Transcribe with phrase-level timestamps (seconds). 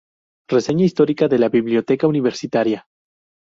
[0.47, 2.87] Reseña histórica de la biblioteca Universitaria.